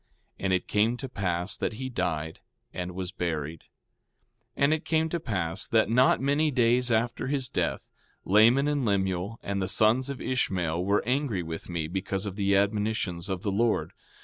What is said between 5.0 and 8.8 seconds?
to pass that not many days after his death, Laman